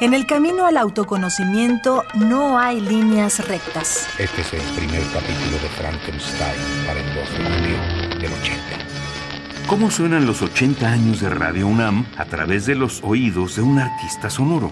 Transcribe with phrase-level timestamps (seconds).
[0.00, 4.08] En el camino al autoconocimiento no hay líneas rectas.
[4.18, 9.66] Este es el primer capítulo de Frankenstein para el 12 de julio del 80.
[9.66, 13.78] ¿Cómo suenan los 80 años de Radio UNAM a través de los oídos de un
[13.78, 14.70] artista sonoro?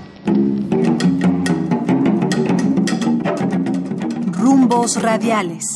[4.33, 5.67] Rumbos radiales.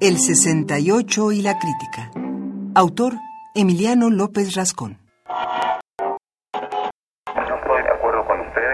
[0.00, 2.10] El 68 y la crítica.
[2.74, 3.18] Autor
[3.54, 5.03] Emiliano López Rascón.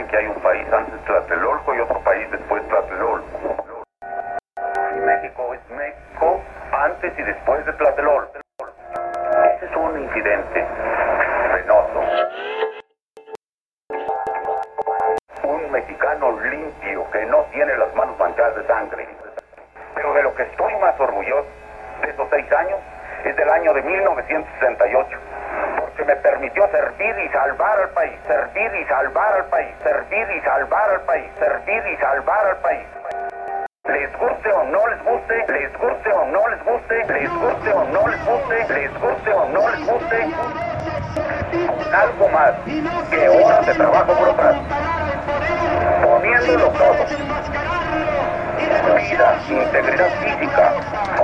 [0.07, 3.65] Que hay un país antes Tlatelolco y otro país después de Tlatelolco.
[5.05, 6.41] México es México
[6.73, 8.39] antes y después de Tlatelolco.
[9.57, 10.67] Ese es un incidente
[11.53, 12.01] penoso.
[15.45, 19.09] Un mexicano limpio que no tiene las manos manchadas de sangre.
[19.95, 21.49] Pero de lo que estoy más orgulloso
[22.03, 22.79] de esos seis años
[23.25, 25.20] es del año de 1968 porque
[26.11, 30.91] me permitió servir y salvar al país, servir y salvar al país, servir y salvar
[30.91, 32.87] al país, servir y salvar al país.
[33.85, 37.85] Les guste o no les guste, les guste o no les guste, les guste o
[37.85, 40.29] no les guste, les guste o no les guste,
[41.95, 42.55] algo más
[43.09, 44.75] que horas de trabajo burocrático,
[46.03, 47.07] poniéndolo todo.
[48.97, 50.73] Vida, integridad física,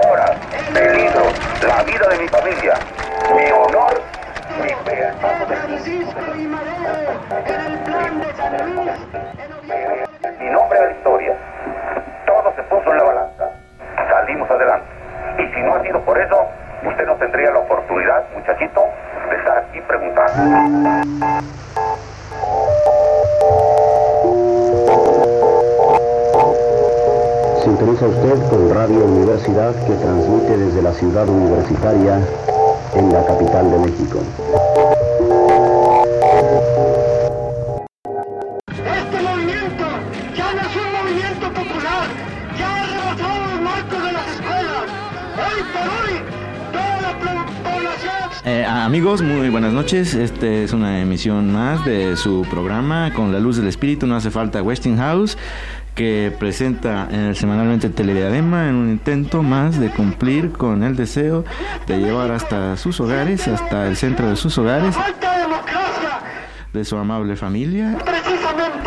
[0.07, 0.37] horas,
[0.73, 1.33] peligros,
[1.67, 2.76] la vida de mi familia,
[29.47, 32.19] Que transmite desde la ciudad universitaria
[32.97, 34.19] en la capital de México.
[48.97, 50.15] Amigos, muy buenas noches.
[50.15, 54.07] Este es una emisión más de su programa Con la luz del espíritu.
[54.07, 55.37] No hace falta Westinghouse
[55.95, 61.45] que presenta eh, semanalmente Telediadema en un intento más de cumplir con el deseo
[61.87, 64.97] de llevar hasta sus hogares, hasta el centro de sus hogares,
[66.73, 67.99] de su amable familia,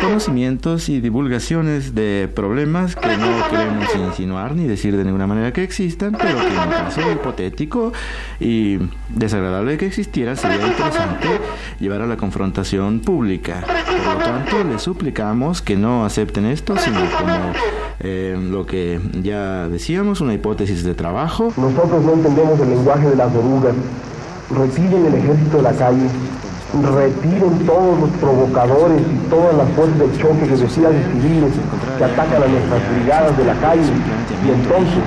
[0.00, 5.62] conocimientos y divulgaciones de problemas que no queremos insinuar ni decir de ninguna manera que
[5.62, 7.92] existan, pero que en caso hipotético
[8.38, 8.78] y
[9.08, 11.28] desagradable que existiera sería interesante
[11.78, 13.64] llevar a la confrontación pública.
[14.04, 17.52] Por lo tanto, les suplicamos que no acepten esto, sino como
[18.00, 21.52] eh, lo que ya decíamos, una hipótesis de trabajo.
[21.56, 23.74] Nosotros no entendemos el lenguaje de las orugas.
[24.50, 26.08] Retiren el ejército de la calle,
[26.72, 31.52] retiren todos los provocadores y todas las fuerzas de choque que decían de civiles
[31.98, 33.82] que atacan a nuestras brigadas de la calle
[34.44, 35.02] y entonces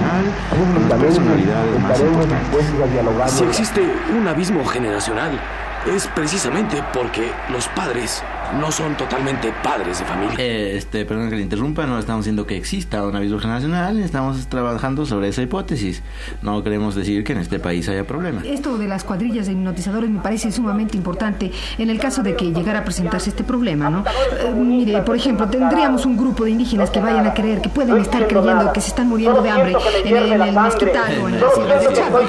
[1.81, 3.29] estaremos dispuestos a dialogar.
[3.29, 3.81] Si existe
[4.17, 5.39] un abismo generacional,
[5.87, 8.23] es precisamente porque los padres
[8.59, 10.35] no son totalmente padres de familia.
[10.37, 14.47] Eh, este, perdón que le interrumpa, no estamos diciendo que exista un abismo generacional, estamos
[14.47, 16.03] trabajando sobre esa hipótesis.
[16.41, 18.45] No queremos decir que en este país haya problemas.
[18.45, 22.51] Esto de las cuadrillas de hipnotizadores me parece sumamente importante en el caso de que
[22.51, 24.03] llegara a presentarse este problema, ¿no?
[24.03, 27.97] Eh, mire, por ejemplo, tendríamos un grupo de indígenas que vayan a creer que pueden
[27.97, 29.75] estar creyendo que se están muriendo de hambre
[30.05, 32.19] en el, en el mezquital o en la sierra de Chaco.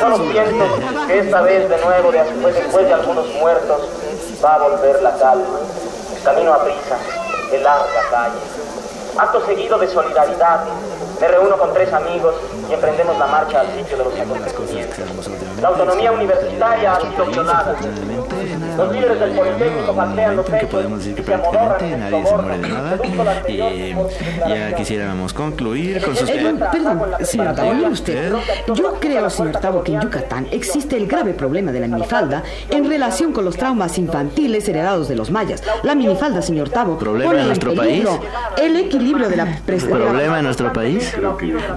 [0.00, 3.80] Solo pienso que esta vez de nuevo, después de algunos muertos,
[4.44, 5.58] va a volver la calma.
[6.22, 6.98] Camino a prisa,
[7.50, 8.40] de larga calle.
[9.16, 10.60] Acto seguido de solidaridad,
[11.20, 12.34] me reúno con tres amigos
[12.68, 14.98] y emprendemos la marcha al sitio de los acontecimientos.
[15.60, 17.76] La autonomía universitaria ha sido violada.
[18.76, 22.68] Los líderes del Politécnico patean los que podemos decir que prácticamente nadie se muere de
[22.68, 22.98] nada.
[23.48, 26.28] Y ya quisiéramos concluir con sus...
[26.28, 28.32] Eh, perdón, señor mire usted.
[28.74, 32.88] Yo creo, señor Tavo, que en Yucatán existe el grave problema de la minifalda en
[32.88, 35.62] relación con los traumas infantiles heredados de los mayas.
[35.82, 38.06] La minifalda, señor Tavo, ¿Problema en nuestro país?
[38.58, 39.60] el equilibrio de la...
[39.64, 41.03] ¿Problema en nuestro país?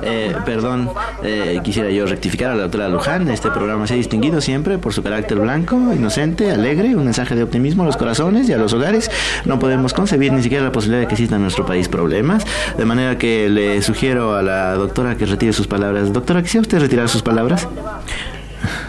[0.03, 0.89] Eh, perdón,
[1.23, 3.29] eh, quisiera yo rectificar a la doctora Luján.
[3.29, 7.43] Este programa se ha distinguido siempre por su carácter blanco, inocente, alegre, un mensaje de
[7.43, 9.11] optimismo a los corazones y a los hogares.
[9.45, 12.45] No podemos concebir ni siquiera la posibilidad de que existan en nuestro país problemas.
[12.77, 16.11] De manera que le sugiero a la doctora que retire sus palabras.
[16.13, 17.67] Doctora, ¿quisiera usted retirar sus palabras?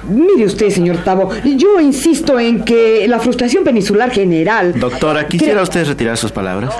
[0.08, 4.78] Mire usted, señor Tavo, yo insisto en que la frustración peninsular general...
[4.78, 6.74] Doctora, ¿quisiera usted retirar sus palabras?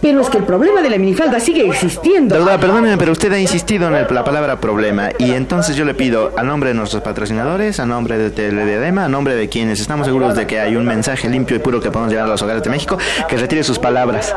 [0.00, 2.34] Pero es que el problema de la minifalda sigue existiendo.
[2.36, 5.94] Doctora, perdóneme, pero usted ha insistido en el- la palabra problema y entonces yo le
[5.94, 10.06] pido a nombre de nuestros patrocinadores, a nombre de Telediadema, a nombre de quienes estamos
[10.06, 12.62] seguros de que hay un mensaje limpio y puro que podemos llevar a los hogares
[12.62, 12.98] de México,
[13.28, 14.34] que retire sus palabras.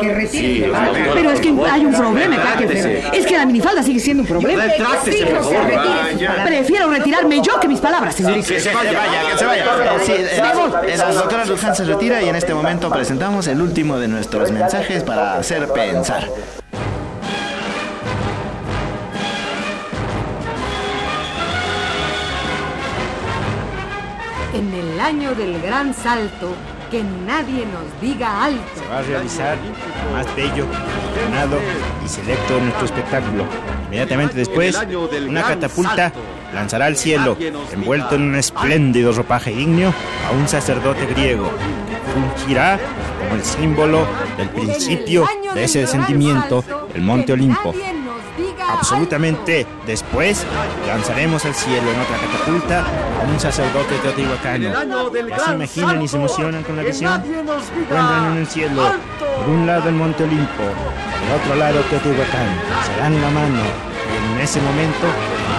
[0.00, 0.70] Que retire.
[1.14, 2.36] Pero es que hay un problema.
[3.12, 4.64] Es que la minifalda sigue siendo un problema.
[4.64, 5.72] Retráctese, por favor.
[5.74, 6.44] Vaya.
[6.46, 8.48] Prefiero retirarme yo que mis palabras, señorita.
[8.48, 8.90] Que se vaya,
[9.30, 9.64] que se vaya.
[10.06, 14.08] Sí, eh, la doctora Luján se retira y en este momento presentamos el último de
[14.08, 16.28] nuestros mensajes para hacer pensar.
[24.54, 26.54] En el año del gran salto,
[26.90, 28.62] que nadie nos diga alto.
[28.76, 29.56] Se va a realizar
[30.12, 30.66] más bello,
[31.12, 31.58] ordenado
[32.04, 33.44] y selecto de nuestro espectáculo.
[33.86, 34.78] Inmediatamente después,
[35.28, 36.12] una catapulta
[36.54, 37.36] lanzará al cielo,
[37.72, 39.92] envuelto en un espléndido ropaje ignio,
[40.28, 41.50] a un sacerdote griego,
[41.88, 42.78] que fungirá
[43.18, 44.06] como el símbolo
[44.36, 46.64] del principio de ese sentimiento,
[46.94, 47.74] el Monte Olimpo.
[48.72, 50.44] Absolutamente después
[50.86, 52.84] lanzaremos al cielo en otra catapulta
[53.20, 54.72] a un sacerdote teotihuacano.
[55.28, 57.22] Ya se imaginan y se emocionan con la visión.
[57.22, 58.82] Encuentran en el cielo,
[59.36, 62.48] por un lado el Monte Olimpo, por otro lado Teotihuacán.
[62.86, 63.62] Se dan la mano
[64.12, 65.06] y en ese momento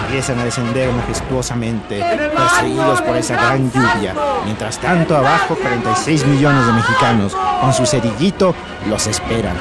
[0.04, 2.02] empiezan a descender majestuosamente,
[2.36, 4.14] perseguidos por esa gran lluvia.
[4.44, 8.54] Mientras tanto, abajo, 46 millones de mexicanos con su cerillito
[8.88, 9.56] los esperan.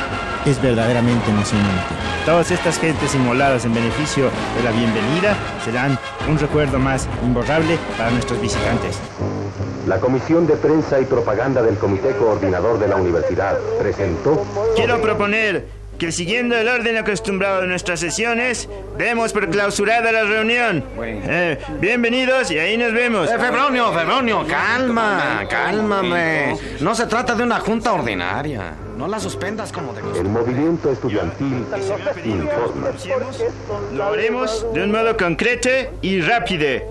[0.45, 1.83] Es verdaderamente emocionante.
[2.25, 4.25] Todas estas gentes inmoladas en beneficio
[4.57, 5.97] de la bienvenida serán
[6.27, 8.99] un recuerdo más imborrable para nuestros visitantes.
[9.87, 14.45] La Comisión de Prensa y Propaganda del Comité Coordinador de la Universidad presentó
[14.75, 15.65] Quiero proponer
[15.97, 18.67] que siguiendo el orden acostumbrado de nuestras sesiones,
[18.97, 20.83] demos por clausurada la reunión.
[21.01, 23.29] Eh, bienvenidos y ahí nos vemos.
[23.29, 26.57] Eh, Febronio, Febronio, calma, cálmame.
[26.81, 28.73] No se trata de una junta ordinaria.
[28.97, 31.65] No la suspendas como de el movimiento estudiantil
[32.25, 32.91] informa.
[33.93, 35.69] Lo haremos de un modo concreto
[36.01, 36.81] y rápido.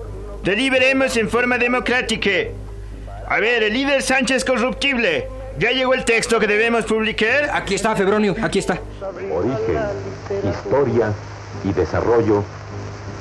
[0.43, 2.31] Deliberemos en forma democrática.
[3.29, 5.29] A ver, el líder Sánchez Corruptible.
[5.59, 7.51] ¿Ya llegó el texto que debemos publicar?
[7.53, 8.81] Aquí está, Febronio, aquí está.
[9.31, 9.79] Origen,
[10.51, 11.13] historia
[11.63, 12.43] y desarrollo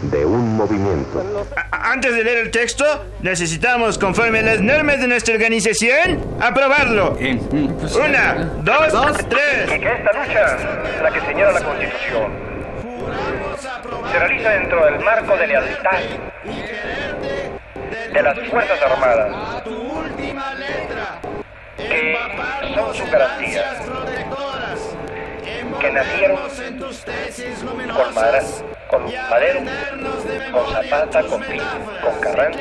[0.03, 1.23] de un movimiento.
[1.55, 2.85] A- Antes de leer el texto,
[3.21, 7.17] necesitamos, conforme a las normas de nuestra organización, aprobarlo.
[7.17, 8.33] Una,
[8.63, 8.93] dos,
[9.29, 9.71] tres.
[9.75, 10.57] Y que esta lucha,
[11.03, 12.31] la que señala la Constitución,
[14.11, 15.99] se realiza dentro del marco de lealtad
[18.13, 19.63] de las Fuerzas Armadas,
[21.77, 22.17] que
[22.75, 23.63] son su garantía,
[25.79, 28.11] que nacieron con,
[28.91, 29.61] con Madero,
[30.51, 31.63] con Zapata, con Pino,
[32.03, 32.59] con Carranza,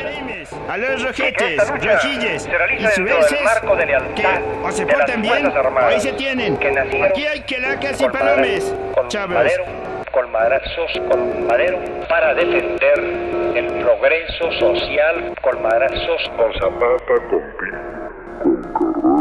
[0.69, 2.49] A los rojetes, rojilles
[2.79, 4.27] y sueces marco de lealtad que
[4.65, 6.57] o se portan bien Armadas, ahí se tienen.
[6.57, 9.35] que nacieron Aquí hay quelacas y con palomes, con chavos.
[9.35, 9.65] Madero,
[10.13, 11.79] con madrazos, con Madero,
[12.09, 12.99] para defender
[13.57, 19.20] el progreso social, con madrazos, con Zapata, con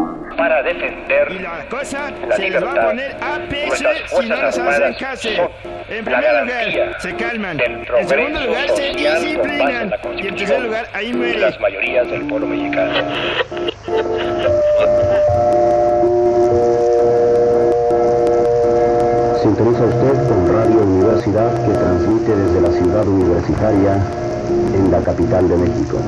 [0.49, 2.87] para defender La cosa la se les va a libertad.
[2.87, 3.85] poner a peso
[4.19, 5.29] si no nos hacen caso.
[5.87, 7.59] En primer lugar, se calman.
[7.59, 9.91] En segundo lugar, se disciplinan.
[10.17, 11.39] Y en tercer lugar, ahí y muere.
[11.39, 12.93] las mayorías del pueblo mexicano.
[19.43, 23.93] Sintoniza usted con Radio Universidad que transmite desde la ciudad universitaria
[24.73, 25.99] en la capital de México.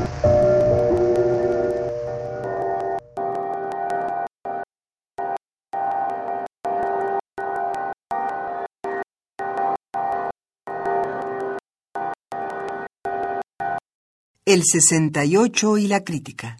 [14.53, 16.57] El 68 y la crítica.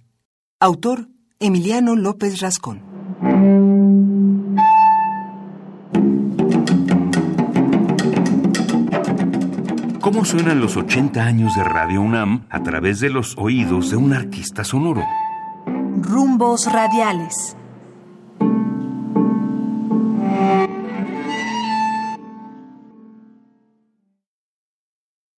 [0.61, 1.09] Autor
[1.41, 2.81] Emiliano López Rascón.
[9.99, 14.13] ¿Cómo suenan los 80 años de Radio UNAM a través de los oídos de un
[14.13, 15.03] artista sonoro?
[15.97, 17.57] Rumbos radiales.